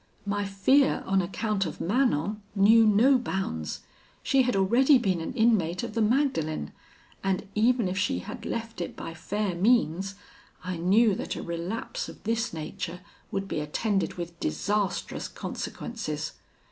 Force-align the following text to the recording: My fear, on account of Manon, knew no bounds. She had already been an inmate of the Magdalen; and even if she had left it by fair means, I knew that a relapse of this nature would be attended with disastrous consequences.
My 0.25 0.45
fear, 0.45 1.03
on 1.05 1.21
account 1.21 1.67
of 1.67 1.79
Manon, 1.79 2.41
knew 2.55 2.87
no 2.87 3.19
bounds. 3.19 3.81
She 4.23 4.41
had 4.41 4.55
already 4.55 4.97
been 4.97 5.21
an 5.21 5.31
inmate 5.35 5.83
of 5.83 5.93
the 5.93 6.01
Magdalen; 6.01 6.71
and 7.23 7.47
even 7.53 7.87
if 7.87 7.99
she 7.99 8.17
had 8.17 8.43
left 8.43 8.81
it 8.81 8.95
by 8.95 9.13
fair 9.13 9.53
means, 9.53 10.15
I 10.63 10.77
knew 10.77 11.13
that 11.13 11.35
a 11.35 11.43
relapse 11.43 12.09
of 12.09 12.23
this 12.23 12.51
nature 12.51 13.01
would 13.29 13.47
be 13.47 13.59
attended 13.59 14.15
with 14.15 14.39
disastrous 14.39 15.27
consequences. 15.27 16.31